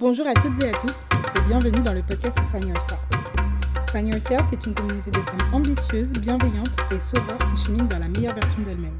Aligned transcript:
Bonjour 0.00 0.26
à 0.26 0.32
toutes 0.32 0.64
et 0.64 0.68
à 0.70 0.72
tous 0.72 0.96
et 1.36 1.44
bienvenue 1.46 1.84
dans 1.84 1.92
le 1.92 2.00
podcast 2.00 2.34
Find 2.50 2.64
Yourself. 2.64 3.00
Find 3.92 4.06
Yourself, 4.06 4.40
c'est 4.48 4.66
une 4.66 4.72
communauté 4.72 5.10
de 5.10 5.18
femmes 5.18 5.52
ambitieuses, 5.52 6.10
bienveillantes 6.12 6.74
et 6.90 6.98
sauveurs 7.00 7.36
qui 7.36 7.62
cheminent 7.62 7.86
vers 7.86 7.98
la 7.98 8.08
meilleure 8.08 8.34
version 8.34 8.62
d'elles-mêmes. 8.62 8.98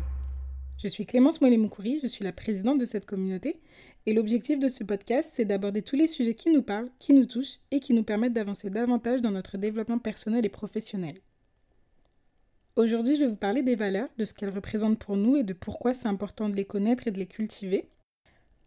Je 0.77 0.89
suis 0.89 1.07
Clémence 1.07 1.41
Mollet-Moukouri, 1.41 2.01
je 2.03 2.07
suis 2.07 2.23
la 2.23 2.33
présidente 2.33 2.77
de 2.77 2.85
cette 2.85 3.07
communauté 3.07 3.57
et 4.05 4.13
l'objectif 4.13 4.59
de 4.59 4.69
ce 4.69 4.85
podcast, 4.85 5.31
c'est 5.33 5.47
d'aborder 5.47 5.81
tous 5.81 5.97
les 5.97 6.07
sujets 6.07 6.35
qui 6.35 6.53
nous 6.53 6.61
parlent, 6.61 6.91
qui 6.99 7.15
nous 7.15 7.25
touchent 7.25 7.61
et 7.71 7.81
qui 7.81 7.95
nous 7.95 8.05
permettent 8.05 8.35
d'avancer 8.35 8.69
davantage 8.69 9.23
dans 9.23 9.31
notre 9.31 9.57
développement 9.57 9.99
personnel 9.99 10.45
et 10.45 10.51
professionnel. 10.51 11.15
Aujourd'hui, 12.77 13.17
je 13.17 13.23
vais 13.23 13.29
vous 13.29 13.37
parler 13.37 13.63
des 13.63 13.75
valeurs, 13.75 14.11
de 14.19 14.27
ce 14.27 14.35
qu'elles 14.35 14.55
représentent 14.55 14.99
pour 14.99 15.17
nous 15.17 15.37
et 15.37 15.45
de 15.45 15.55
pourquoi 15.55 15.95
c'est 15.95 16.09
important 16.09 16.51
de 16.51 16.57
les 16.57 16.67
connaître 16.67 17.09
et 17.09 17.11
de 17.11 17.19
les 17.19 17.27
cultiver. 17.27 17.89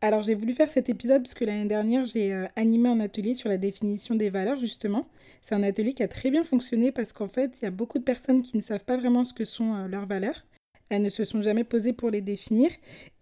Alors 0.03 0.21
j'ai 0.21 0.35
voulu 0.35 0.52
faire 0.52 0.70
cet 0.70 0.89
épisode 0.89 1.23
parce 1.23 1.34
que 1.34 1.45
l'année 1.45 1.70
dernière 1.70 2.03
j'ai 2.03 2.34
euh, 2.34 2.45
animé 2.57 2.89
un 2.89 2.99
atelier 2.99 3.35
sur 3.35 3.48
la 3.48 3.57
définition 3.57 4.16
des 4.16 4.29
valeurs 4.29 4.59
justement. 4.59 5.07
C'est 5.41 5.55
un 5.55 5.63
atelier 5.63 5.93
qui 5.93 6.03
a 6.03 6.09
très 6.09 6.29
bien 6.29 6.43
fonctionné 6.43 6.91
parce 6.91 7.13
qu'en 7.13 7.29
fait 7.29 7.53
il 7.57 7.63
y 7.63 7.67
a 7.70 7.71
beaucoup 7.71 7.99
de 7.99 8.03
personnes 8.03 8.41
qui 8.41 8.57
ne 8.57 8.62
savent 8.62 8.84
pas 8.84 8.98
vraiment 8.98 9.23
ce 9.23 9.34
que 9.34 9.45
sont 9.45 9.73
euh, 9.73 9.88
leurs 9.88 10.05
valeurs. 10.05 10.43
Elles 10.89 11.03
ne 11.03 11.09
se 11.09 11.23
sont 11.23 11.41
jamais 11.41 11.63
posées 11.63 11.93
pour 11.93 12.09
les 12.09 12.20
définir. 12.20 12.70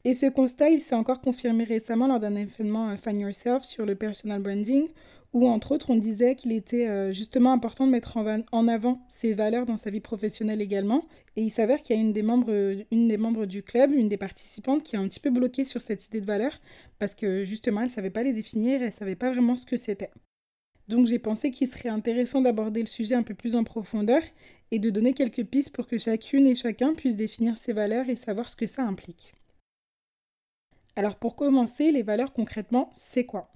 Et 0.05 0.16
ce 0.16 0.26
constat 0.26 0.71
il 0.71 0.81
s'est 0.81 0.95
encore 0.95 1.21
confirmé 1.21 1.66
récemment 1.66 2.07
lors 2.07 2.20
d'un 2.20 2.35
événement 2.35 2.90
euh, 2.90 2.98
Find 2.98 3.20
Yourself 3.20 3.62
sur 3.62 3.85
le 3.85 3.93
personal 3.93 4.41
branding 4.41 4.88
où 5.34 5.48
entre 5.48 5.71
autres 5.71 5.90
on 5.90 5.95
disait 5.95 6.35
qu'il 6.35 6.52
était 6.52 6.88
euh, 6.88 7.13
justement 7.13 7.53
important 7.53 7.85
de 7.88 7.91
mettre 7.91 8.17
en, 8.17 8.67
avant 8.67 8.99
ses 9.16 9.34
valeurs 9.34 9.66
dans 9.66 9.77
sa 9.77 9.90
vie 9.90 10.02
professionnelle 10.02 10.62
également. 10.62 11.05
Et 11.35 11.44
il 11.44 11.52
s'avère 11.52 11.81
qu'il 11.81 11.95
y 11.95 11.99
a 11.99 12.02
une 12.02 12.13
des, 12.13 12.21
membres, 12.21 12.76
une 12.91 13.07
des 13.07 13.17
membres 13.17 13.45
du 13.45 13.63
club, 13.63 13.94
une 13.94 14.09
des 14.09 14.17
participantes, 14.17 14.84
qui 14.84 14.95
a 14.95 14.99
un 14.99 15.07
petit 15.07 15.21
peu 15.21 15.30
bloqué 15.30 15.63
sur 15.63 15.82
cette 15.82 16.05
idée 16.07 16.20
de 16.20 16.26
valeur 16.26 16.60
parce 16.99 17.15
que 17.15 17.43
justement 17.46 17.82
elle 17.82 17.88
ne 17.88 17.93
savait 17.93 18.10
pas 18.10 18.23
les 18.23 18.34
définir, 18.34 18.82
elle 18.82 18.88
ne 18.88 18.93
savait 18.93 19.15
pas 19.15 19.32
vraiment 19.32 19.55
ce 19.55 19.65
que 19.65 19.77
c'était. 19.77 20.12
Donc 20.90 21.07
j'ai 21.07 21.20
pensé 21.20 21.51
qu'il 21.51 21.68
serait 21.68 21.88
intéressant 21.88 22.41
d'aborder 22.41 22.82
le 22.82 22.88
sujet 22.88 23.16
un 23.16 23.23
peu 23.23 23.34
plus 23.34 23.55
en 23.55 23.63
profondeur 23.63 24.21
et 24.71 24.79
de 24.79 24.90
donner 24.90 25.13
quelques 25.13 25.45
pistes 25.45 25.71
pour 25.71 25.88
que 25.88 25.98
chacune 25.98 26.48
et 26.48 26.55
chacun 26.55 26.93
puisse 26.93 27.16
définir 27.16 27.57
ses 27.57 27.71
valeurs 27.71 28.10
et 28.10 28.16
savoir 28.16 28.49
ce 28.49 28.57
que 28.57 28.66
ça 28.66 28.84
implique. 28.84 29.32
Alors 30.98 31.16
pour 31.16 31.38
commencer, 31.38 31.91
les 31.91 32.04
valeurs 32.04 32.34
concrètement, 32.34 32.90
c'est 32.91 33.26
quoi? 33.26 33.49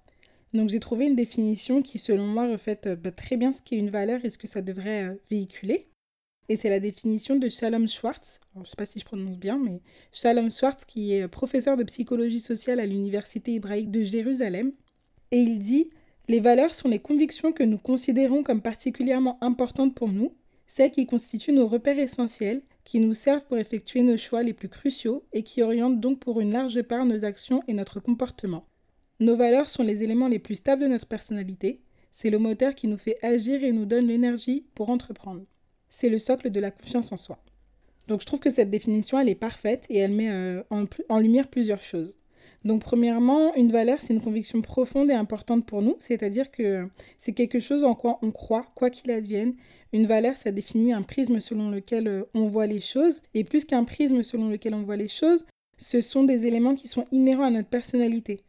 Donc 0.55 0.69
j'ai 0.69 0.79
trouvé 0.79 1.05
une 1.05 1.15
définition 1.15 1.81
qui 1.81 1.99
selon 1.99 2.25
moi 2.25 2.47
reflète 2.47 2.87
euh, 2.87 2.95
bah, 2.95 3.11
très 3.11 3.37
bien 3.37 3.53
ce 3.53 3.61
qu'est 3.61 3.77
une 3.77 3.89
valeur 3.89 4.23
et 4.23 4.29
ce 4.29 4.37
que 4.37 4.47
ça 4.47 4.61
devrait 4.61 5.03
euh, 5.03 5.15
véhiculer. 5.29 5.87
Et 6.47 6.55
c'est 6.55 6.69
la 6.69 6.79
définition 6.79 7.35
de 7.35 7.49
Shalom 7.49 7.87
Schwartz. 7.87 8.39
je 8.53 8.59
ne 8.59 8.65
sais 8.65 8.75
pas 8.77 8.85
si 8.85 8.99
je 8.99 9.05
prononce 9.05 9.37
bien, 9.37 9.57
mais 9.57 9.81
Shalom 10.13 10.51
Schwartz 10.51 10.85
qui 10.85 11.13
est 11.13 11.27
professeur 11.27 11.75
de 11.75 11.83
psychologie 11.83 12.39
sociale 12.39 12.79
à 12.79 12.85
l'Université 12.85 13.55
hébraïque 13.55 13.91
de 13.91 14.03
Jérusalem. 14.03 14.71
Et 15.31 15.39
il 15.39 15.59
dit 15.59 15.89
Les 16.27 16.39
valeurs 16.39 16.75
sont 16.75 16.89
les 16.89 16.99
convictions 16.99 17.51
que 17.51 17.63
nous 17.63 17.79
considérons 17.79 18.43
comme 18.43 18.61
particulièrement 18.61 19.37
importantes 19.41 19.95
pour 19.95 20.09
nous, 20.09 20.33
celles 20.67 20.91
qui 20.91 21.07
constituent 21.07 21.53
nos 21.53 21.67
repères 21.67 21.99
essentiels, 21.99 22.61
qui 22.83 22.99
nous 22.99 23.15
servent 23.15 23.45
pour 23.45 23.57
effectuer 23.57 24.03
nos 24.03 24.17
choix 24.17 24.43
les 24.43 24.53
plus 24.53 24.69
cruciaux 24.69 25.23
et 25.33 25.43
qui 25.43 25.63
orientent 25.63 25.99
donc 25.99 26.19
pour 26.19 26.39
une 26.39 26.51
large 26.51 26.81
part 26.83 27.05
nos 27.05 27.25
actions 27.25 27.63
et 27.67 27.73
notre 27.73 27.99
comportement. 27.99 28.65
Nos 29.21 29.37
valeurs 29.37 29.69
sont 29.69 29.83
les 29.83 30.03
éléments 30.03 30.27
les 30.27 30.39
plus 30.39 30.55
stables 30.55 30.81
de 30.81 30.87
notre 30.87 31.07
personnalité. 31.07 31.79
C'est 32.11 32.29
le 32.29 32.37
moteur 32.37 32.75
qui 32.75 32.87
nous 32.87 32.97
fait 32.97 33.17
agir 33.21 33.63
et 33.63 33.71
nous 33.71 33.85
donne 33.85 34.07
l'énergie 34.07 34.65
pour 34.75 34.89
entreprendre. 34.89 35.43
C'est 35.89 36.09
le 36.09 36.19
socle 36.19 36.49
de 36.49 36.59
la 36.59 36.71
confiance 36.71 37.13
en 37.13 37.17
soi. 37.17 37.39
Donc 38.09 38.19
je 38.19 38.25
trouve 38.25 38.41
que 38.41 38.49
cette 38.49 38.69
définition, 38.69 39.17
elle 39.17 39.29
est 39.29 39.35
parfaite 39.35 39.85
et 39.89 39.99
elle 39.99 40.11
met 40.11 40.29
euh, 40.29 40.63
en, 41.09 41.19
lumière 41.19 41.47
plusieurs 41.47 41.81
choses. 41.81 42.17
Donc 42.65 42.81
premièrement, 42.81 43.55
une 43.55 43.71
valeur, 43.71 44.01
c'est 44.01 44.13
une 44.13 44.21
conviction 44.21 44.61
profonde 44.61 45.09
et 45.09 45.13
importante 45.13 45.65
pour 45.65 45.81
nous, 45.81 45.95
c'est-à-dire 45.99 46.51
que 46.51 46.85
c'est 47.17 47.31
quelque 47.31 47.59
chose 47.59 47.85
en 47.85 47.95
quoi 47.95 48.19
on 48.21 48.31
croit, 48.31 48.65
quoi 48.75 48.89
qu'il 48.89 49.11
advienne. 49.11 49.55
Une 49.93 50.07
valeur, 50.07 50.35
ça 50.35 50.51
définit 50.51 50.91
un 50.91 51.03
prisme 51.03 51.39
selon 51.39 51.69
lequel 51.69 52.07
euh, 52.07 52.23
on 52.33 52.47
voit 52.47 52.67
les 52.67 52.81
choses, 52.81 53.21
et 53.33 53.45
plus 53.45 53.63
qu'un 53.63 53.85
prisme 53.85 54.23
selon 54.23 54.49
lequel 54.49 54.73
on 54.73 54.83
voit 54.83 54.97
les 54.97 55.07
choses, 55.07 55.45
ce 55.77 56.01
sont 56.01 56.23
des 56.23 56.47
éléments 56.47 56.75
qui 56.75 56.87
sont 56.87 57.05
inhérents 57.11 57.45
à 57.45 57.51
notre 57.51 57.69
personnalité. 57.69 58.41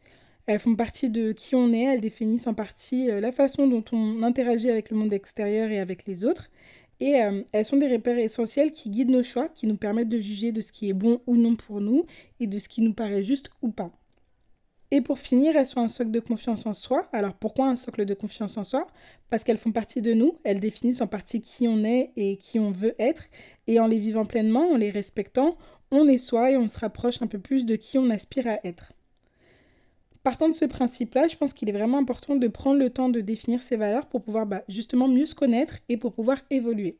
Elles 0.47 0.59
font 0.59 0.75
partie 0.75 1.09
de 1.09 1.33
qui 1.33 1.55
on 1.55 1.73
est, 1.73 1.83
elles 1.83 2.01
définissent 2.01 2.47
en 2.47 2.53
partie 2.53 3.11
euh, 3.11 3.19
la 3.19 3.31
façon 3.31 3.67
dont 3.67 3.83
on 3.91 4.23
interagit 4.23 4.69
avec 4.69 4.89
le 4.89 4.97
monde 4.97 5.13
extérieur 5.13 5.69
et 5.71 5.79
avec 5.79 6.05
les 6.05 6.25
autres. 6.25 6.49
Et 6.99 7.21
euh, 7.21 7.43
elles 7.51 7.65
sont 7.65 7.77
des 7.77 7.87
repères 7.87 8.17
essentiels 8.17 8.71
qui 8.71 8.89
guident 8.89 9.11
nos 9.11 9.23
choix, 9.23 9.49
qui 9.49 9.67
nous 9.67 9.77
permettent 9.77 10.09
de 10.09 10.19
juger 10.19 10.51
de 10.51 10.61
ce 10.61 10.71
qui 10.71 10.89
est 10.89 10.93
bon 10.93 11.21
ou 11.27 11.35
non 11.35 11.55
pour 11.55 11.81
nous 11.81 12.05
et 12.39 12.47
de 12.47 12.59
ce 12.59 12.69
qui 12.69 12.81
nous 12.81 12.93
paraît 12.93 13.23
juste 13.23 13.51
ou 13.61 13.69
pas. 13.71 13.91
Et 14.89 15.01
pour 15.01 15.19
finir, 15.19 15.57
elles 15.57 15.65
sont 15.65 15.81
un 15.81 15.89
socle 15.89 16.11
de 16.11 16.21
confiance 16.21 16.65
en 16.65 16.73
soi. 16.73 17.09
Alors 17.11 17.33
pourquoi 17.33 17.67
un 17.67 17.75
socle 17.75 18.05
de 18.05 18.13
confiance 18.13 18.57
en 18.57 18.63
soi? 18.63 18.87
Parce 19.29 19.43
qu'elles 19.43 19.57
font 19.57 19.73
partie 19.73 20.01
de 20.01 20.13
nous, 20.13 20.39
elles 20.45 20.61
définissent 20.61 21.01
en 21.01 21.07
partie 21.07 21.41
qui 21.41 21.67
on 21.67 21.83
est 21.83 22.11
et 22.15 22.37
qui 22.37 22.57
on 22.57 22.71
veut 22.71 22.95
être. 22.99 23.25
Et 23.67 23.81
en 23.81 23.87
les 23.87 23.99
vivant 23.99 24.25
pleinement, 24.25 24.71
en 24.71 24.77
les 24.77 24.89
respectant, 24.89 25.57
on 25.91 26.07
est 26.07 26.17
soi 26.17 26.51
et 26.51 26.57
on 26.57 26.67
se 26.67 26.79
rapproche 26.79 27.21
un 27.21 27.27
peu 27.27 27.39
plus 27.39 27.65
de 27.65 27.75
qui 27.75 27.97
on 27.97 28.09
aspire 28.09 28.47
à 28.47 28.65
être. 28.65 28.93
Partant 30.27 30.49
de 30.49 30.55
ce 30.55 30.65
principe-là, 30.65 31.27
je 31.27 31.37
pense 31.37 31.53
qu'il 31.53 31.69
est 31.69 31.71
vraiment 31.71 31.99
important 31.99 32.35
de 32.35 32.49
prendre 32.49 32.79
le 32.79 32.89
temps 32.89 33.07
de 33.07 33.21
définir 33.21 33.61
ses 33.61 33.77
valeurs 33.77 34.07
pour 34.07 34.21
pouvoir 34.21 34.45
bah, 34.45 34.61
justement 34.67 35.07
mieux 35.07 35.25
se 35.25 35.33
connaître 35.33 35.77
et 35.87 35.95
pour 35.95 36.11
pouvoir 36.11 36.39
évoluer. 36.49 36.97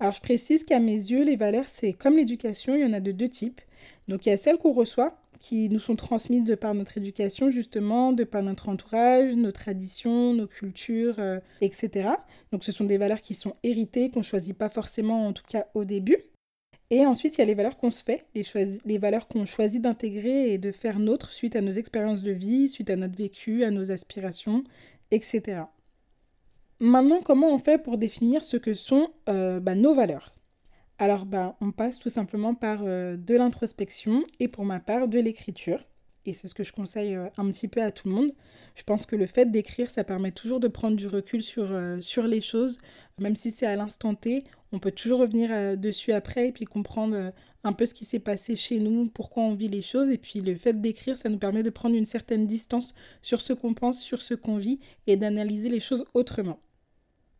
Alors 0.00 0.14
je 0.14 0.20
précise 0.20 0.64
qu'à 0.64 0.80
mes 0.80 0.94
yeux, 0.94 1.22
les 1.22 1.36
valeurs, 1.36 1.68
c'est 1.68 1.92
comme 1.92 2.16
l'éducation, 2.16 2.74
il 2.74 2.80
y 2.80 2.84
en 2.84 2.92
a 2.92 2.98
de 2.98 3.12
deux 3.12 3.28
types. 3.28 3.60
Donc 4.08 4.26
il 4.26 4.30
y 4.30 4.32
a 4.32 4.36
celles 4.36 4.58
qu'on 4.58 4.72
reçoit, 4.72 5.16
qui 5.38 5.68
nous 5.68 5.78
sont 5.78 5.94
transmises 5.94 6.42
de 6.42 6.56
par 6.56 6.74
notre 6.74 6.98
éducation, 6.98 7.50
justement, 7.50 8.10
de 8.10 8.24
par 8.24 8.42
notre 8.42 8.68
entourage, 8.68 9.36
nos 9.36 9.52
traditions, 9.52 10.34
nos 10.34 10.48
cultures, 10.48 11.20
euh, 11.20 11.38
etc. 11.60 12.08
Donc 12.50 12.64
ce 12.64 12.72
sont 12.72 12.84
des 12.84 12.98
valeurs 12.98 13.20
qui 13.20 13.34
sont 13.34 13.54
héritées, 13.62 14.10
qu'on 14.10 14.20
ne 14.20 14.24
choisit 14.24 14.58
pas 14.58 14.70
forcément, 14.70 15.28
en 15.28 15.32
tout 15.32 15.46
cas 15.48 15.66
au 15.74 15.84
début. 15.84 16.24
Et 16.90 17.06
ensuite, 17.06 17.36
il 17.36 17.40
y 17.40 17.42
a 17.42 17.46
les 17.46 17.54
valeurs 17.54 17.78
qu'on 17.78 17.90
se 17.90 18.02
fait, 18.02 18.24
les, 18.34 18.98
valeurs 18.98 19.28
qu'on 19.28 19.44
choisit 19.44 19.80
d'intégrer 19.80 20.52
et 20.52 20.58
de 20.58 20.72
faire 20.72 20.98
nôtres 20.98 21.30
suite 21.30 21.54
à 21.54 21.60
nos 21.60 21.70
expériences 21.70 22.22
de 22.22 22.32
vie, 22.32 22.68
suite 22.68 22.90
à 22.90 22.96
notre 22.96 23.16
vécu, 23.16 23.64
à 23.64 23.70
nos 23.70 23.92
aspirations, 23.92 24.64
etc. 25.12 25.62
Maintenant, 26.80 27.20
comment 27.22 27.54
on 27.54 27.58
fait 27.58 27.78
pour 27.78 27.96
définir 27.96 28.42
ce 28.42 28.56
que 28.56 28.74
sont 28.74 29.10
euh, 29.28 29.60
bah, 29.60 29.76
nos 29.76 29.94
valeurs? 29.94 30.34
Alors, 30.98 31.26
bah, 31.26 31.56
on 31.60 31.70
passe 31.70 32.00
tout 32.00 32.10
simplement 32.10 32.54
par 32.54 32.80
euh, 32.82 33.16
de 33.16 33.36
l'introspection 33.36 34.24
et 34.40 34.48
pour 34.48 34.64
ma 34.64 34.80
part, 34.80 35.06
de 35.06 35.20
l'écriture 35.20 35.84
et 36.26 36.32
c'est 36.32 36.48
ce 36.48 36.54
que 36.54 36.64
je 36.64 36.72
conseille 36.72 37.14
euh, 37.14 37.28
un 37.36 37.50
petit 37.50 37.68
peu 37.68 37.82
à 37.82 37.90
tout 37.90 38.08
le 38.08 38.14
monde. 38.14 38.32
Je 38.74 38.82
pense 38.82 39.06
que 39.06 39.16
le 39.16 39.26
fait 39.26 39.50
d'écrire, 39.50 39.90
ça 39.90 40.04
permet 40.04 40.32
toujours 40.32 40.60
de 40.60 40.68
prendre 40.68 40.96
du 40.96 41.06
recul 41.06 41.42
sur, 41.42 41.70
euh, 41.72 41.98
les 42.26 42.40
choses, 42.40 42.78
même 43.18 43.36
si 43.36 43.50
c'est 43.50 43.66
à 43.66 43.76
l'instant 43.76 44.14
T, 44.14 44.44
on 44.72 44.78
peut 44.78 44.92
toujours 44.92 45.20
revenir 45.20 45.50
euh, 45.52 45.76
dessus 45.76 46.12
après 46.12 46.48
et 46.48 46.52
puis 46.52 46.64
comprendre 46.64 47.32
un 47.64 47.72
peu 47.72 47.86
ce 47.86 47.94
qui 47.94 48.04
s'est 48.04 48.18
passé 48.18 48.56
chez 48.56 48.78
nous, 48.78 49.08
pourquoi 49.08 49.42
on 49.42 49.54
vit 49.54 49.68
les 49.68 49.82
choses, 49.82 50.08
et 50.08 50.18
puis 50.18 50.40
le 50.40 50.54
fait 50.54 50.80
d'écrire, 50.80 51.16
ça 51.16 51.28
nous 51.28 51.38
permet 51.38 51.62
de 51.62 51.70
prendre 51.70 51.96
une 51.96 52.06
certaine 52.06 52.46
distance 52.46 52.94
sur 53.22 53.40
ce 53.40 53.52
qu'on 53.52 53.74
pense, 53.74 54.00
sur 54.00 54.22
ce 54.22 54.34
qu'on 54.34 54.56
vit, 54.56 54.80
et 55.06 55.16
d'analyser 55.16 55.68
les 55.68 55.80
choses 55.80 56.04
autrement. 56.14 56.60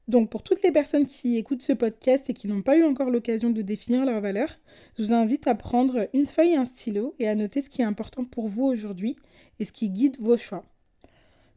Donc 0.09 0.31
pour 0.31 0.43
toutes 0.43 0.63
les 0.63 0.73
personnes 0.73 1.07
qui 1.07 1.37
écoutent 1.37 1.63
ce 1.63 1.73
podcast 1.73 2.29
et 2.29 2.35
qui 2.35 2.49
n'ont 2.49 2.63
pas 2.63 2.77
eu 2.77 2.85
encore 2.85 3.11
l'occasion 3.11 3.51
de 3.51 3.63
définir 3.63 4.05
leurs 4.05 4.21
valeurs, 4.21 4.59
je 4.99 5.05
vous 5.05 5.13
invite 5.13 5.47
à 5.47 5.55
prendre 5.55 6.09
une 6.13 6.27
feuille 6.27 6.53
et 6.53 6.57
un 6.57 6.65
stylo 6.65 7.15
et 7.19 7.29
à 7.29 7.35
noter 7.35 7.61
ce 7.61 7.71
qui 7.71 7.83
est 7.83 7.85
important 7.85 8.25
pour 8.25 8.49
vous 8.49 8.65
aujourd'hui 8.65 9.17
et 9.61 9.65
ce 9.65 9.73
qui 9.73 9.89
guide 9.89 10.17
vos 10.19 10.37
choix. 10.37 10.65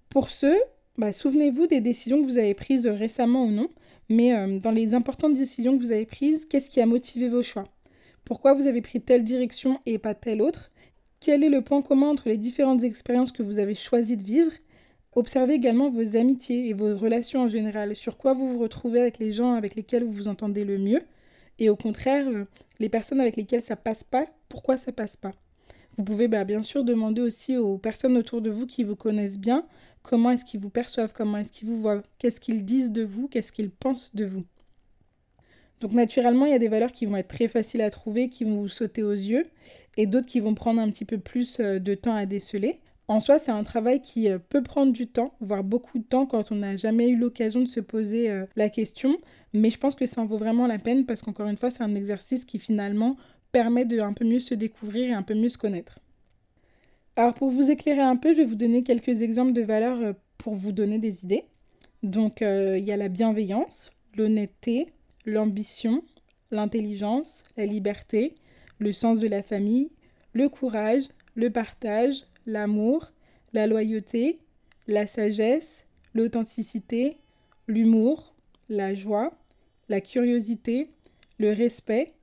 Pour 0.10 0.30
ce, 0.30 0.56
bah, 0.98 1.12
souvenez-vous 1.12 1.66
des 1.66 1.82
décisions 1.82 2.22
que 2.22 2.28
vous 2.28 2.38
avez 2.38 2.54
prises 2.54 2.86
récemment 2.86 3.46
ou 3.46 3.50
non, 3.52 3.70
mais 4.10 4.36
euh, 4.36 4.60
dans 4.60 4.70
les 4.72 4.94
importantes 4.94 5.34
décisions 5.34 5.76
que 5.76 5.84
vous 5.84 5.92
avez 5.92 6.06
prises, 6.06 6.46
qu'est-ce 6.46 6.70
qui 6.70 6.82
a 6.82 6.86
motivé 6.86 7.30
vos 7.30 7.42
choix? 7.42 7.64
Pourquoi 8.26 8.54
vous 8.54 8.68
avez 8.68 8.82
pris 8.82 9.02
telle 9.02 9.24
direction 9.24 9.80
et 9.88 9.98
pas 9.98 10.14
telle 10.14 10.42
autre? 10.42 10.72
Quel 11.20 11.44
est 11.44 11.50
le 11.50 11.62
point 11.62 11.82
commun 11.82 12.10
entre 12.10 12.30
les 12.30 12.38
différentes 12.38 12.84
expériences 12.84 13.32
que 13.32 13.44
vous 13.44 13.58
avez 13.58 13.76
choisi 13.76 14.18
de 14.18 14.24
vivre 14.24 14.52
Observez 15.16 15.54
également 15.54 15.90
vos 15.90 16.18
amitiés 16.18 16.70
et 16.70 16.74
vos 16.74 16.98
relations 16.98 17.42
en 17.42 17.48
général, 17.48 17.96
sur 17.96 18.18
quoi 18.18 18.34
vous 18.34 18.54
vous 18.54 18.60
retrouvez 18.60 19.00
avec 19.00 19.20
les 19.20 19.32
gens 19.32 19.54
avec 19.54 19.76
lesquels 19.76 20.04
vous 20.04 20.12
vous 20.12 20.28
entendez 20.28 20.66
le 20.66 20.78
mieux, 20.78 21.02
et 21.60 21.70
au 21.70 21.76
contraire, 21.76 22.28
euh, 22.28 22.46
les 22.80 22.90
personnes 22.90 23.22
avec 23.22 23.36
lesquelles 23.36 23.62
ça 23.62 23.76
passe 23.76 24.04
pas, 24.04 24.26
pourquoi 24.50 24.78
ça 24.78 24.92
passe 24.92 25.16
pas? 25.16 25.32
Vous 25.98 26.04
pouvez 26.04 26.28
bah, 26.28 26.44
bien 26.44 26.64
sûr 26.64 26.84
demander 26.84 27.22
aussi 27.22 27.58
aux 27.58 27.78
personnes 27.78 28.18
autour 28.18 28.42
de 28.42 28.50
vous 28.50 28.66
qui 28.66 28.84
vous 28.84 28.96
connaissent 28.96 29.38
bien 29.38 29.66
comment 30.02 30.32
est-ce 30.32 30.46
qu'ils 30.46 30.60
vous 30.60 30.70
perçoivent, 30.70 31.14
comment 31.14 31.38
est-ce 31.38 31.52
qu'ils 31.52 31.68
vous 31.68 31.80
voient, 31.80 32.02
qu'est-ce 32.18 32.40
qu'ils 32.40 32.66
disent 32.66 32.92
de 32.92 33.04
vous, 33.04 33.28
qu'est-ce 33.28 33.52
qu'ils 33.52 33.70
pensent 33.70 34.14
de 34.16 34.26
vous. 34.26 34.44
Donc 35.80 35.92
naturellement, 35.92 36.46
il 36.46 36.52
y 36.52 36.56
a 36.56 36.60
des 36.60 36.68
valeurs 36.70 36.92
qui 36.92 37.06
vont 37.06 37.18
être 37.18 37.28
très 37.28 37.48
faciles 37.48 37.82
à 37.82 37.90
trouver, 37.90 38.30
qui 38.30 38.46
vont 38.46 38.62
vous 38.62 38.70
sauter 38.70 39.04
aux 39.04 39.12
yeux, 39.12 39.46
et 39.98 40.06
d'autres 40.06 40.28
qui 40.28 40.40
vont 40.40 40.56
prendre 40.56 40.82
un 40.82 40.90
petit 40.90 41.06
peu 41.06 41.18
plus 41.18 41.60
euh, 41.60 41.80
de 41.80 41.94
temps 41.94 42.16
à 42.16 42.26
déceler. 42.26 42.80
En 43.10 43.20
soi, 43.20 43.38
c'est 43.38 43.52
un 43.52 43.64
travail 43.64 44.02
qui 44.02 44.30
euh, 44.30 44.40
peut 44.40 44.64
prendre 44.64 44.94
du 44.94 45.08
temps, 45.08 45.34
voire 45.42 45.64
beaucoup 45.64 46.00
de 46.00 46.04
temps 46.04 46.26
quand 46.26 46.52
on 46.52 46.56
n'a 46.56 46.76
jamais 46.76 47.10
eu 47.10 47.18
l'occasion 47.18 47.60
de 47.60 47.68
se 47.68 47.82
poser 47.82 48.30
euh, 48.30 48.46
la 48.56 48.70
question, 48.70 49.18
mais 49.54 49.70
je 49.70 49.78
pense 49.78 49.96
que 49.96 50.06
ça 50.06 50.22
en 50.22 50.26
vaut 50.26 50.38
vraiment 50.38 50.68
la 50.68 50.80
peine 50.80 51.06
parce 51.06 51.22
qu'encore 51.22 51.48
une 51.48 51.58
fois, 51.58 51.70
c'est 51.70 51.84
un 51.84 51.96
exercice 51.96 52.46
qui 52.46 52.60
finalement 52.60 53.18
permet 53.52 53.86
de 53.86 54.00
un 54.00 54.14
peu 54.14 54.26
mieux 54.26 54.40
se 54.40 54.56
découvrir 54.56 55.10
et 55.10 55.14
un 55.14 55.22
peu 55.22 55.34
mieux 55.34 55.50
se 55.50 55.58
connaître. 55.58 56.00
Alors 57.16 57.34
pour 57.34 57.50
vous 57.50 57.70
éclairer 57.70 58.02
un 58.02 58.16
peu, 58.16 58.34
je 58.34 58.40
vais 58.40 58.46
vous 58.46 58.56
donner 58.56 58.84
quelques 58.84 59.22
exemples 59.22 59.54
de 59.54 59.62
valeurs 59.62 60.02
euh, 60.02 60.14
pour 60.38 60.56
vous 60.56 60.72
donner 60.72 60.98
des 60.98 61.24
idées. 61.24 61.44
Donc 62.02 62.42
il 62.42 62.84
y 62.84 62.92
a 62.92 62.98
la 62.98 63.08
bienveillance, 63.08 63.94
l'honnêteté, 64.18 64.88
l'ambition, 65.26 66.04
l'intelligence, 66.52 67.46
la 67.56 67.66
liberté, 67.66 68.36
le 68.78 68.92
sens 68.92 69.22
de 69.22 69.28
la 69.28 69.42
famille, 69.42 69.90
le 70.34 70.50
courage, 70.50 71.06
le 71.36 71.50
partage, 71.50 72.26
l'amour, 72.46 73.12
la 73.54 73.68
loyauté, 73.68 74.40
la 74.88 75.06
sagesse, 75.06 75.86
l'authenticité, 76.14 77.18
l'humour, 77.68 78.34
la 78.70 78.94
joie, 78.94 79.32
la 79.90 80.02
curiosité, 80.02 80.90
le 81.40 81.54
respect, 81.54 82.14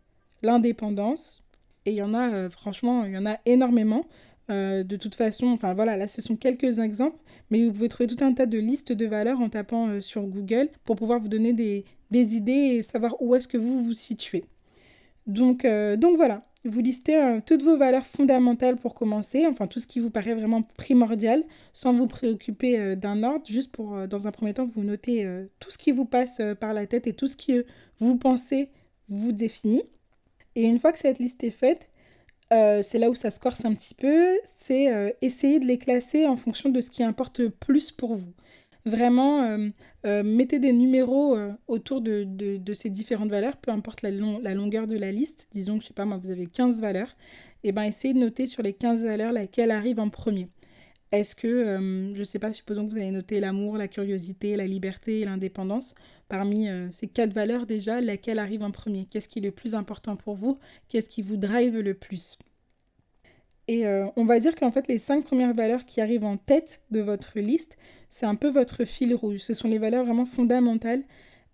l'indépendance. 0.42 1.42
Et 1.86 1.92
il 1.92 1.96
y 1.96 2.02
en 2.02 2.14
a, 2.14 2.30
euh, 2.32 2.50
franchement, 2.50 3.04
il 3.04 3.12
y 3.12 3.18
en 3.18 3.26
a 3.26 3.38
énormément. 3.46 4.06
Euh, 4.50 4.82
de 4.82 4.96
toute 4.96 5.14
façon, 5.14 5.46
enfin 5.46 5.74
voilà, 5.74 5.96
là 5.96 6.08
ce 6.08 6.20
sont 6.20 6.34
quelques 6.34 6.80
exemples, 6.80 7.16
mais 7.50 7.64
vous 7.64 7.72
pouvez 7.72 7.88
trouver 7.88 8.08
tout 8.08 8.24
un 8.24 8.32
tas 8.34 8.46
de 8.46 8.58
listes 8.58 8.92
de 8.92 9.06
valeurs 9.06 9.40
en 9.40 9.48
tapant 9.48 9.88
euh, 9.88 10.00
sur 10.00 10.22
Google 10.22 10.68
pour 10.84 10.96
pouvoir 10.96 11.20
vous 11.20 11.28
donner 11.28 11.52
des, 11.52 11.84
des 12.10 12.34
idées 12.34 12.52
et 12.52 12.82
savoir 12.82 13.14
où 13.22 13.36
est-ce 13.36 13.46
que 13.46 13.58
vous 13.58 13.84
vous 13.84 13.92
situez. 13.92 14.44
Donc, 15.28 15.64
donc 15.64 16.16
voilà, 16.16 16.42
vous 16.64 16.80
listez 16.80 17.38
toutes 17.46 17.62
vos 17.62 17.76
valeurs 17.76 18.06
fondamentales 18.06 18.76
pour 18.76 18.94
commencer, 18.94 19.46
enfin 19.46 19.66
tout 19.66 19.78
ce 19.78 19.86
qui 19.86 20.00
vous 20.00 20.10
paraît 20.10 20.34
vraiment 20.34 20.62
primordial, 20.62 21.42
sans 21.72 21.92
vous 21.92 22.06
préoccuper 22.06 22.96
d'un 22.96 23.22
ordre, 23.22 23.46
juste 23.46 23.72
pour, 23.72 24.06
dans 24.08 24.26
un 24.26 24.30
premier 24.30 24.52
temps, 24.52 24.66
vous 24.66 24.82
notez 24.82 25.26
tout 25.58 25.70
ce 25.70 25.78
qui 25.78 25.90
vous 25.90 26.04
passe 26.04 26.40
par 26.60 26.74
la 26.74 26.86
tête 26.86 27.06
et 27.06 27.14
tout 27.14 27.28
ce 27.28 27.36
que 27.36 27.64
vous 27.98 28.16
pensez 28.16 28.68
vous 29.08 29.32
définit. 29.32 29.84
Et 30.56 30.64
une 30.64 30.78
fois 30.78 30.92
que 30.92 30.98
cette 30.98 31.18
liste 31.18 31.42
est 31.44 31.50
faite, 31.50 31.90
euh, 32.52 32.82
c'est 32.82 32.98
là 32.98 33.10
où 33.10 33.14
ça 33.14 33.30
se 33.30 33.38
corse 33.38 33.64
un 33.64 33.74
petit 33.74 33.94
peu, 33.94 34.38
c'est 34.58 34.92
euh, 34.92 35.10
essayer 35.22 35.60
de 35.60 35.66
les 35.66 35.78
classer 35.78 36.26
en 36.26 36.36
fonction 36.36 36.68
de 36.68 36.80
ce 36.80 36.90
qui 36.90 37.02
importe 37.04 37.38
le 37.38 37.50
plus 37.50 37.92
pour 37.92 38.16
vous. 38.16 38.32
Vraiment, 38.86 39.42
euh, 40.06 40.22
mettez 40.22 40.58
des 40.58 40.72
numéros 40.72 41.36
autour 41.68 42.00
de, 42.00 42.72
ces 42.74 42.90
différentes 42.90 43.30
valeurs, 43.30 43.56
peu 43.58 43.70
importe 43.70 44.02
la, 44.02 44.10
longueur 44.10 44.86
de 44.86 44.96
la 44.96 45.12
liste. 45.12 45.48
Disons 45.52 45.78
que, 45.78 45.82
je 45.82 45.88
sais 45.88 45.94
pas 45.94 46.04
moi, 46.06 46.16
vous 46.16 46.30
avez 46.30 46.46
15 46.46 46.80
valeurs. 46.80 47.16
Et 47.62 47.68
eh 47.68 47.72
bien, 47.72 47.84
essayez 47.84 48.14
de 48.14 48.18
noter 48.18 48.46
sur 48.46 48.62
les 48.62 48.72
15 48.72 49.04
valeurs 49.04 49.32
laquelle 49.32 49.70
arrive 49.70 50.00
en 50.00 50.08
premier. 50.08 50.48
Est-ce 51.12 51.34
que, 51.34 51.48
euh, 51.48 52.14
je 52.14 52.20
ne 52.20 52.24
sais 52.24 52.38
pas, 52.38 52.52
supposons 52.52 52.86
que 52.86 52.92
vous 52.92 52.98
avez 52.98 53.10
noté 53.10 53.40
l'amour, 53.40 53.76
la 53.76 53.88
curiosité, 53.88 54.56
la 54.56 54.66
liberté 54.66 55.20
et 55.20 55.24
l'indépendance, 55.24 55.94
parmi 56.28 56.68
euh, 56.68 56.88
ces 56.92 57.08
quatre 57.08 57.32
valeurs 57.32 57.66
déjà, 57.66 58.00
laquelle 58.00 58.38
arrive 58.38 58.62
en 58.62 58.70
premier? 58.70 59.06
Qu'est-ce 59.10 59.28
qui 59.28 59.40
est 59.40 59.42
le 59.42 59.50
plus 59.50 59.74
important 59.74 60.14
pour 60.16 60.36
vous? 60.36 60.58
Qu'est-ce 60.88 61.08
qui 61.08 61.22
vous 61.22 61.36
drive 61.36 61.76
le 61.78 61.94
plus? 61.94 62.38
Et 63.70 63.86
euh, 63.86 64.06
on 64.16 64.24
va 64.24 64.40
dire 64.40 64.56
qu'en 64.56 64.72
fait, 64.72 64.88
les 64.88 64.98
cinq 64.98 65.24
premières 65.24 65.54
valeurs 65.54 65.86
qui 65.86 66.00
arrivent 66.00 66.24
en 66.24 66.36
tête 66.36 66.80
de 66.90 67.00
votre 67.00 67.38
liste, 67.38 67.78
c'est 68.10 68.26
un 68.26 68.34
peu 68.34 68.50
votre 68.50 68.84
fil 68.84 69.14
rouge. 69.14 69.38
Ce 69.38 69.54
sont 69.54 69.68
les 69.68 69.78
valeurs 69.78 70.04
vraiment 70.04 70.26
fondamentales 70.26 71.04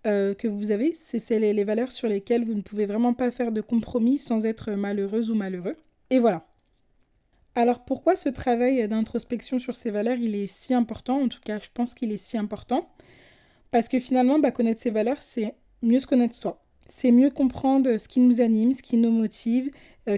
que 0.04 0.46
vous 0.46 0.70
avez. 0.70 0.94
C'est 0.94 1.40
les 1.40 1.64
valeurs 1.64 1.90
sur 1.90 2.06
lesquelles 2.06 2.44
vous 2.44 2.54
ne 2.54 2.60
pouvez 2.60 2.86
vraiment 2.86 3.12
pas 3.12 3.32
faire 3.32 3.50
de 3.50 3.60
compromis 3.60 4.18
sans 4.18 4.46
être 4.46 4.70
malheureuse 4.70 5.30
ou 5.30 5.34
malheureux. 5.34 5.76
Et 6.10 6.20
voilà. 6.20 6.46
Alors 7.56 7.84
pourquoi 7.84 8.16
ce 8.16 8.28
travail 8.28 8.86
d'introspection 8.86 9.58
sur 9.58 9.74
ces 9.74 9.90
valeurs, 9.90 10.18
il 10.18 10.34
est 10.34 10.46
si 10.46 10.74
important? 10.74 11.20
En 11.22 11.28
tout 11.28 11.40
cas, 11.42 11.58
je 11.58 11.68
pense 11.74 11.94
qu'il 11.94 12.12
est 12.12 12.18
si 12.18 12.38
important. 12.38 12.88
Parce 13.70 13.88
que 13.88 13.98
finalement, 13.98 14.38
bah, 14.38 14.52
connaître 14.52 14.80
ses 14.80 14.90
valeurs, 14.90 15.22
c'est 15.22 15.54
mieux 15.82 16.00
se 16.00 16.06
connaître 16.06 16.34
soi. 16.34 16.62
C'est 16.88 17.10
mieux 17.12 17.30
comprendre 17.30 17.96
ce 17.96 18.08
qui 18.08 18.20
nous 18.20 18.40
anime, 18.40 18.74
ce 18.74 18.82
qui 18.82 18.96
nous 18.96 19.10
motive, 19.10 19.70
euh, 19.70 19.70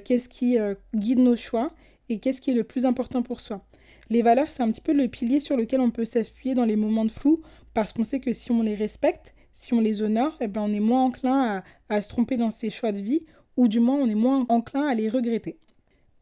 qu'est-ce 0.05 0.29
qui 0.29 0.58
euh, 0.58 0.75
guide 0.94 1.19
nos 1.19 1.37
choix 1.37 1.73
et 2.08 2.19
qu'est-ce 2.19 2.40
qui 2.40 2.50
est 2.50 2.55
le 2.55 2.64
plus 2.64 2.87
important 2.87 3.23
pour 3.23 3.40
soi. 3.40 3.64
Les 4.11 4.23
valeurs, 4.23 4.50
c'est 4.50 4.62
un 4.62 4.70
petit 4.70 4.81
peu 4.81 4.93
le 4.93 5.08
pilier 5.08 5.40
sur 5.40 5.56
lequel 5.56 5.81
on 5.81 5.90
peut 5.90 6.05
s'appuyer 6.05 6.55
dans 6.55 6.64
les 6.64 6.76
moments 6.76 7.05
de 7.05 7.11
flou, 7.11 7.43
parce 7.75 7.93
qu'on 7.93 8.05
sait 8.05 8.20
que 8.20 8.32
si 8.32 8.50
on 8.50 8.62
les 8.62 8.75
respecte, 8.75 9.35
si 9.52 9.75
on 9.75 9.81
les 9.81 10.02
honore, 10.02 10.37
eh 10.40 10.46
ben, 10.46 10.62
on 10.62 10.73
est 10.73 10.81
moins 10.81 11.05
enclin 11.05 11.62
à, 11.88 12.00
se 12.00 12.08
tromper 12.08 12.37
dans 12.37 12.50
ses 12.50 12.70
choix 12.70 12.93
de 12.93 13.00
vie, 13.02 13.23
ou 13.56 13.69
du 13.69 13.81
moins 13.81 13.96
on 13.96 14.08
est 14.08 14.14
moins 14.14 14.46
enclin 14.49 14.87
à 14.87 14.94
les 14.94 15.08
regretter. 15.08 15.58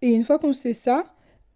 Et 0.03 0.13
une 0.13 0.25
fois 0.25 0.39
qu'on 0.39 0.53
sait 0.53 0.75
ça, 0.75 1.05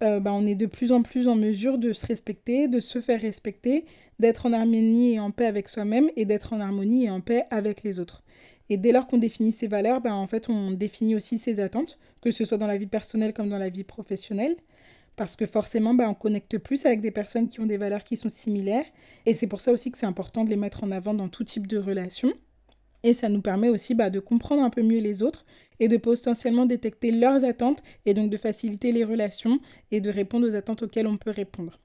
euh, 0.02 0.20
bah, 0.20 0.32
on 0.32 0.46
est 0.46 0.54
de 0.54 0.66
plus 0.66 0.92
en 0.92 1.02
plus 1.02 1.26
en 1.26 1.34
mesure 1.34 1.78
de 1.78 1.92
se 1.92 2.06
respecter, 2.06 2.68
de 2.68 2.80
se 2.80 3.00
faire 3.00 3.20
respecter, 3.20 3.84
d'être 4.18 4.46
en 4.46 4.52
harmonie 4.52 5.14
et 5.14 5.20
en 5.20 5.30
paix 5.30 5.46
avec 5.46 5.68
soi-même 5.68 6.10
et 6.16 6.24
d'être 6.24 6.52
en 6.52 6.60
harmonie 6.60 7.06
et 7.06 7.10
en 7.10 7.20
paix 7.20 7.44
avec 7.50 7.82
les 7.82 7.98
autres. 7.98 8.22
Et 8.70 8.76
dès 8.76 8.92
lors 8.92 9.08
qu'on 9.08 9.18
définit 9.18 9.50
ses 9.52 9.66
valeurs, 9.66 10.00
bah, 10.00 10.14
en 10.14 10.28
fait, 10.28 10.48
on 10.48 10.70
définit 10.70 11.16
aussi 11.16 11.38
ses 11.38 11.58
attentes, 11.58 11.98
que 12.20 12.30
ce 12.30 12.44
soit 12.44 12.56
dans 12.56 12.68
la 12.68 12.78
vie 12.78 12.86
personnelle 12.86 13.34
comme 13.34 13.48
dans 13.48 13.58
la 13.58 13.68
vie 13.68 13.84
professionnelle. 13.84 14.56
Parce 15.16 15.34
que 15.36 15.44
forcément, 15.44 15.92
bah, 15.92 16.08
on 16.08 16.14
connecte 16.14 16.56
plus 16.56 16.86
avec 16.86 17.00
des 17.00 17.10
personnes 17.10 17.48
qui 17.48 17.60
ont 17.60 17.66
des 17.66 17.76
valeurs 17.76 18.04
qui 18.04 18.16
sont 18.16 18.28
similaires. 18.28 18.86
Et 19.26 19.34
c'est 19.34 19.48
pour 19.48 19.60
ça 19.60 19.72
aussi 19.72 19.90
que 19.90 19.98
c'est 19.98 20.06
important 20.06 20.44
de 20.44 20.50
les 20.50 20.56
mettre 20.56 20.84
en 20.84 20.92
avant 20.92 21.14
dans 21.14 21.28
tout 21.28 21.42
type 21.42 21.66
de 21.66 21.78
relation. 21.78 22.32
Et 23.02 23.12
ça 23.12 23.28
nous 23.28 23.40
permet 23.40 23.70
aussi 23.70 23.94
bah, 23.94 24.08
de 24.08 24.20
comprendre 24.20 24.62
un 24.62 24.70
peu 24.70 24.82
mieux 24.82 25.00
les 25.00 25.22
autres 25.22 25.44
et 25.80 25.88
de 25.88 25.96
potentiellement 25.96 26.66
détecter 26.66 27.10
leurs 27.10 27.44
attentes 27.44 27.82
et 28.06 28.14
donc 28.14 28.30
de 28.30 28.36
faciliter 28.36 28.92
les 28.92 29.04
relations 29.04 29.58
et 29.90 30.00
de 30.00 30.10
répondre 30.10 30.46
aux 30.46 30.54
attentes 30.54 30.84
auxquelles 30.84 31.06
on 31.08 31.16
peut 31.16 31.30
répondre. 31.30 31.80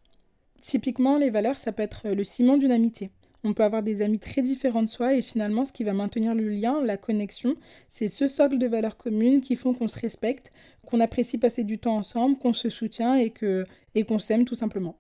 Typiquement, 0.62 1.18
les 1.18 1.30
valeurs, 1.32 1.58
ça 1.58 1.72
peut 1.72 1.84
être 1.84 2.10
le 2.10 2.24
ciment 2.24 2.58
d'une 2.58 2.72
amitié. 2.72 3.10
On 3.48 3.54
peut 3.54 3.64
avoir 3.64 3.84
des 3.84 4.02
amis 4.02 4.18
très 4.18 4.42
différents 4.42 4.82
de 4.82 4.90
soi 4.90 5.14
et 5.14 5.22
finalement, 5.22 5.66
ce 5.66 5.72
qui 5.72 5.84
va 5.84 5.94
maintenir 5.94 6.34
le 6.34 6.50
lien, 6.50 6.84
la 6.84 6.98
connexion, 6.98 7.56
c'est 7.92 8.08
ce 8.08 8.28
socle 8.28 8.58
de 8.58 8.66
valeurs 8.66 8.98
communes 8.98 9.42
qui 9.42 9.56
font 9.56 9.76
qu'on 9.76 9.88
se 9.88 10.00
respecte, 10.00 10.52
qu'on 10.88 11.00
apprécie 11.00 11.38
passer 11.38 11.64
du 11.64 11.78
temps 11.78 11.96
ensemble, 11.96 12.40
qu'on 12.40 12.54
se 12.54 12.72
soutient 12.72 13.18
et 13.18 13.30
qu'on 13.30 13.66
et 13.94 14.20
s'aime 14.20 14.46
tout 14.46 14.56
simplement. 14.56 14.98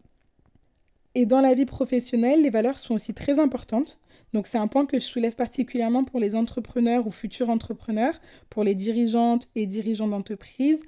Et 1.15 1.25
dans 1.25 1.41
la 1.41 1.55
vie 1.55 1.65
professionnelle, 1.65 2.43
les 2.43 2.51
valeurs 2.51 2.77
sont 2.77 2.93
aussi 2.93 3.15
très 3.15 3.39
importantes. 3.39 3.97
Donc 4.31 4.45
c'est 4.45 4.59
un 4.59 4.67
point 4.67 4.85
que 4.85 4.99
je 4.99 5.05
soulève 5.05 5.35
particulièrement 5.35 6.03
pour 6.03 6.19
les 6.19 6.35
entrepreneurs 6.35 7.07
ou 7.07 7.11
futurs 7.11 7.49
entrepreneurs, 7.49 8.21
pour 8.51 8.63
les 8.63 8.75
dirigeantes 8.75 9.49
et 9.55 9.65
dirigeants 9.65 10.07
d'entreprise. 10.07 10.83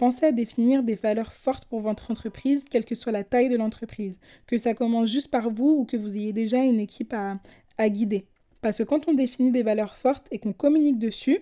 Pensez 0.00 0.24
à 0.24 0.32
définir 0.32 0.82
des 0.82 0.94
valeurs 0.94 1.34
fortes 1.34 1.66
pour 1.66 1.80
votre 1.80 2.10
entreprise, 2.10 2.64
quelle 2.70 2.86
que 2.86 2.94
soit 2.94 3.12
la 3.12 3.22
taille 3.22 3.50
de 3.50 3.58
l'entreprise, 3.58 4.18
que 4.46 4.56
ça 4.56 4.72
commence 4.72 5.10
juste 5.10 5.28
par 5.28 5.50
vous 5.50 5.76
ou 5.80 5.84
que 5.84 5.98
vous 5.98 6.16
ayez 6.16 6.32
déjà 6.32 6.56
une 6.56 6.80
équipe 6.80 7.12
à, 7.12 7.88
guider. 7.90 8.24
Parce 8.62 8.78
que 8.78 8.82
quand 8.82 9.08
on 9.08 9.12
définit 9.12 9.52
des 9.52 9.62
valeurs 9.62 9.96
fortes 9.96 10.26
et 10.30 10.38
qu'on 10.38 10.54
communique 10.54 10.98
dessus, 10.98 11.40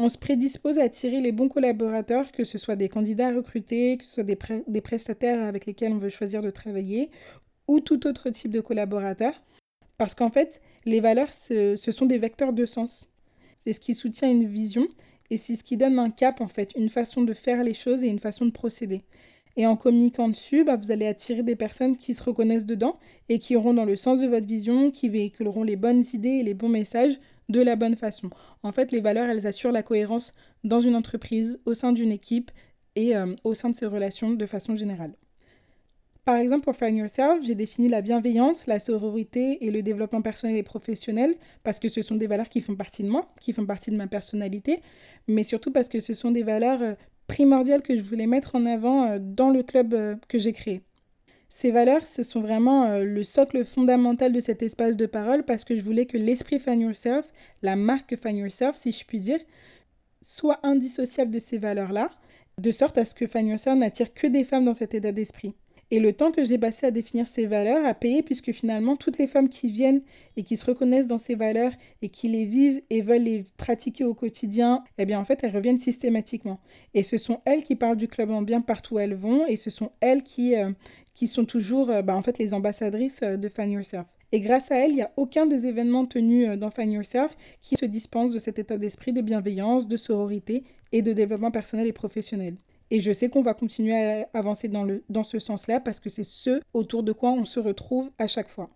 on 0.00 0.08
se 0.08 0.18
prédispose 0.18 0.80
à 0.80 0.82
attirer 0.82 1.20
les 1.20 1.30
bons 1.30 1.48
collaborateurs, 1.48 2.32
que 2.32 2.42
ce 2.42 2.58
soit 2.58 2.74
des 2.74 2.88
candidats 2.88 3.28
à 3.28 3.32
recruter, 3.32 3.96
que 3.96 4.04
ce 4.04 4.14
soit 4.14 4.24
des, 4.24 4.80
prestataires 4.80 5.46
avec 5.46 5.66
lesquels 5.66 5.92
on 5.92 5.98
veut 5.98 6.08
choisir 6.08 6.42
de 6.42 6.50
travailler, 6.50 7.10
ou 7.68 7.78
tout 7.78 8.08
autre 8.08 8.30
type 8.30 8.50
de 8.50 8.60
collaborateurs. 8.60 9.40
Parce 9.98 10.16
qu'en 10.16 10.30
fait, 10.30 10.60
les 10.84 10.98
valeurs, 10.98 11.32
ce, 11.32 11.76
sont 11.76 12.06
des 12.06 12.18
vecteurs 12.18 12.54
de 12.54 12.66
sens. 12.66 13.06
C'est 13.64 13.72
ce 13.72 13.78
qui 13.78 13.94
soutient 13.94 14.28
une 14.28 14.48
vision 14.48 14.88
et 15.30 15.36
c'est 15.36 15.56
ce 15.56 15.64
qui 15.64 15.76
donne 15.76 15.98
un 15.98 16.10
cap, 16.10 16.40
en 16.40 16.48
fait, 16.48 16.72
une 16.76 16.88
façon 16.88 17.22
de 17.22 17.32
faire 17.32 17.62
les 17.62 17.74
choses 17.74 18.04
et 18.04 18.08
une 18.08 18.18
façon 18.18 18.44
de 18.46 18.50
procéder. 18.50 19.02
Et 19.56 19.66
en 19.66 19.76
communiquant 19.76 20.28
dessus, 20.28 20.64
bah, 20.64 20.76
vous 20.76 20.90
allez 20.90 21.06
attirer 21.06 21.42
des 21.42 21.56
personnes 21.56 21.96
qui 21.96 22.14
se 22.14 22.22
reconnaissent 22.22 22.66
dedans 22.66 22.98
et 23.28 23.38
qui 23.38 23.56
auront 23.56 23.74
dans 23.74 23.84
le 23.84 23.96
sens 23.96 24.20
de 24.20 24.26
votre 24.26 24.46
vision, 24.46 24.90
qui 24.90 25.08
véhiculeront 25.08 25.64
les 25.64 25.76
bonnes 25.76 26.04
idées 26.12 26.28
et 26.28 26.42
les 26.42 26.54
bons 26.54 26.68
messages 26.68 27.18
de 27.48 27.60
la 27.60 27.76
bonne 27.76 27.96
façon. 27.96 28.30
En 28.62 28.72
fait, 28.72 28.92
les 28.92 29.00
valeurs, 29.00 29.28
elles 29.28 29.46
assurent 29.46 29.72
la 29.72 29.82
cohérence 29.82 30.34
dans 30.64 30.80
une 30.80 30.94
entreprise, 30.94 31.58
au 31.64 31.74
sein 31.74 31.92
d'une 31.92 32.12
équipe 32.12 32.50
et 32.96 33.16
euh, 33.16 33.34
au 33.44 33.54
sein 33.54 33.70
de 33.70 33.76
ses 33.76 33.86
relations 33.86 34.30
de 34.30 34.46
façon 34.46 34.76
générale. 34.76 35.14
Par 36.26 36.36
exemple, 36.36 36.64
pour 36.64 36.76
Find 36.76 36.96
Yourself, 36.98 37.42
j'ai 37.42 37.54
défini 37.54 37.88
la 37.88 38.02
bienveillance, 38.02 38.66
la 38.66 38.78
sororité 38.78 39.64
et 39.64 39.70
le 39.70 39.82
développement 39.82 40.20
personnel 40.20 40.56
et 40.56 40.62
professionnel 40.62 41.34
parce 41.62 41.80
que 41.80 41.88
ce 41.88 42.02
sont 42.02 42.14
des 42.14 42.26
valeurs 42.26 42.50
qui 42.50 42.60
font 42.60 42.76
partie 42.76 43.02
de 43.02 43.08
moi, 43.08 43.32
qui 43.40 43.54
font 43.54 43.64
partie 43.64 43.90
de 43.90 43.96
ma 43.96 44.06
personnalité, 44.06 44.82
mais 45.28 45.44
surtout 45.44 45.72
parce 45.72 45.88
que 45.88 45.98
ce 45.98 46.12
sont 46.12 46.30
des 46.30 46.42
valeurs 46.42 46.82
euh, 46.82 46.94
primordiales 47.26 47.80
que 47.80 47.96
je 47.96 48.02
voulais 48.02 48.26
mettre 48.26 48.54
en 48.54 48.66
avant 48.66 49.06
euh, 49.06 49.18
dans 49.18 49.48
le 49.48 49.62
club 49.62 49.94
euh, 49.94 50.14
que 50.28 50.38
j'ai 50.38 50.52
créé. 50.52 50.82
Ces 51.48 51.70
valeurs, 51.70 52.06
ce 52.06 52.22
sont 52.22 52.40
vraiment 52.40 52.98
le 52.98 53.24
socle 53.24 53.64
fondamental 53.64 54.32
de 54.32 54.40
cet 54.40 54.62
espace 54.62 54.96
de 54.96 55.06
parole 55.06 55.42
parce 55.44 55.64
que 55.64 55.74
je 55.74 55.82
voulais 55.82 56.06
que 56.06 56.16
l'esprit 56.16 56.60
Find 56.60 56.80
Yourself, 56.80 57.26
la 57.62 57.76
marque 57.76 58.16
Find 58.16 58.36
Yourself, 58.38 58.76
si 58.76 58.92
je 58.92 59.04
puis 59.04 59.18
dire, 59.18 59.40
soit 60.22 60.60
indissociable 60.62 61.30
de 61.32 61.38
ces 61.38 61.58
valeurs-là, 61.58 62.10
de 62.58 62.72
sorte 62.72 62.98
à 62.98 63.04
ce 63.04 63.14
que 63.14 63.26
Find 63.26 63.48
Yourself 63.48 63.76
n'attire 63.78 64.14
que 64.14 64.26
des 64.26 64.44
femmes 64.44 64.64
dans 64.64 64.74
cet 64.74 64.94
état 64.94 65.12
d'esprit. 65.12 65.54
Et 65.92 65.98
le 65.98 66.12
temps 66.12 66.30
que 66.30 66.44
j'ai 66.44 66.58
passé 66.58 66.86
à 66.86 66.92
définir 66.92 67.26
ces 67.26 67.46
valeurs 67.46 67.84
a 67.84 67.94
payé 67.94 68.22
puisque 68.22 68.52
finalement 68.52 68.96
toutes 68.96 69.18
les 69.18 69.26
femmes 69.26 69.48
qui 69.48 69.68
viennent 69.68 70.02
et 70.36 70.44
qui 70.44 70.56
se 70.56 70.64
reconnaissent 70.64 71.08
dans 71.08 71.18
ces 71.18 71.34
valeurs 71.34 71.72
et 72.00 72.08
qui 72.08 72.28
les 72.28 72.44
vivent 72.44 72.80
et 72.90 73.02
veulent 73.02 73.24
les 73.24 73.44
pratiquer 73.56 74.04
au 74.04 74.14
quotidien, 74.14 74.84
eh 74.98 75.04
bien 75.04 75.18
en 75.18 75.24
fait 75.24 75.40
elles 75.42 75.54
reviennent 75.54 75.80
systématiquement. 75.80 76.60
Et 76.94 77.02
ce 77.02 77.18
sont 77.18 77.40
elles 77.44 77.64
qui 77.64 77.74
parlent 77.74 77.96
du 77.96 78.06
club 78.06 78.30
en 78.30 78.42
bien 78.42 78.60
partout 78.60 78.94
où 78.94 78.98
elles 79.00 79.14
vont 79.14 79.46
et 79.46 79.56
ce 79.56 79.70
sont 79.70 79.90
elles 80.00 80.22
qui, 80.22 80.54
euh, 80.54 80.70
qui 81.14 81.26
sont 81.26 81.44
toujours 81.44 81.90
euh, 81.90 82.02
bah, 82.02 82.16
en 82.16 82.22
fait 82.22 82.38
les 82.38 82.54
ambassadrices 82.54 83.20
euh, 83.24 83.36
de 83.36 83.48
Find 83.48 83.72
Yourself. 83.72 84.06
Et 84.32 84.38
grâce 84.38 84.70
à 84.70 84.76
elles, 84.76 84.92
il 84.92 84.96
n'y 84.96 85.02
a 85.02 85.10
aucun 85.16 85.46
des 85.46 85.66
événements 85.66 86.06
tenus 86.06 86.56
dans 86.56 86.70
Find 86.70 86.92
Yourself 86.92 87.36
qui 87.60 87.74
se 87.76 87.84
dispense 87.84 88.32
de 88.32 88.38
cet 88.38 88.60
état 88.60 88.78
d'esprit 88.78 89.12
de 89.12 89.22
bienveillance, 89.22 89.88
de 89.88 89.96
sororité 89.96 90.62
et 90.92 91.02
de 91.02 91.12
développement 91.12 91.50
personnel 91.50 91.88
et 91.88 91.92
professionnel. 91.92 92.54
Et 92.90 93.00
je 93.00 93.12
sais 93.12 93.28
qu'on 93.28 93.42
va 93.42 93.54
continuer 93.54 93.94
à 93.94 94.28
avancer 94.34 94.68
dans, 94.68 94.84
le, 94.84 95.04
dans 95.08 95.24
ce 95.24 95.38
sens-là 95.38 95.80
parce 95.80 96.00
que 96.00 96.10
c'est 96.10 96.24
ce 96.24 96.60
autour 96.74 97.02
de 97.02 97.12
quoi 97.12 97.30
on 97.30 97.44
se 97.44 97.60
retrouve 97.60 98.10
à 98.18 98.26
chaque 98.26 98.48
fois. 98.48 98.70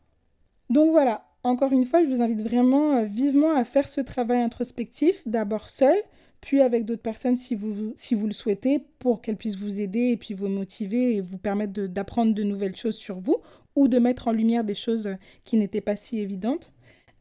Donc 0.70 0.92
voilà, 0.92 1.26
encore 1.42 1.72
une 1.72 1.84
fois, 1.84 2.02
je 2.02 2.08
vous 2.08 2.22
invite 2.22 2.40
vraiment 2.40 2.96
euh, 2.96 3.04
vivement 3.04 3.54
à 3.54 3.64
faire 3.64 3.86
ce 3.86 4.00
travail 4.00 4.40
introspectif, 4.40 5.20
d'abord 5.26 5.68
seul, 5.68 5.96
puis 6.40 6.60
avec 6.60 6.84
d'autres 6.84 7.02
personnes 7.02 7.36
si 7.36 7.54
vous, 7.54 7.92
si 7.96 8.14
vous 8.14 8.26
le 8.26 8.32
souhaitez, 8.32 8.80
pour 8.98 9.20
qu'elles 9.20 9.36
puissent 9.36 9.58
vous 9.58 9.80
aider 9.80 10.10
et 10.10 10.16
puis 10.16 10.32
vous 10.32 10.48
motiver 10.48 11.16
et 11.16 11.20
vous 11.20 11.38
permettre 11.38 11.72
d'apprendre 11.72 12.34
de, 12.34 12.42
nouvelles 12.42 12.76
choses 12.76 12.96
sur 12.96 13.18
vous 13.20 13.36
ou 13.76 13.88
de 13.88 13.98
mettre 13.98 14.28
en 14.28 14.32
lumière 14.32 14.64
des 14.64 14.74
choses 14.74 15.06
euh, 15.06 15.14
qui 15.44 15.56
n'étaient 15.58 15.80
pas 15.82 15.96
si 15.96 16.18
évidentes. 16.18 16.70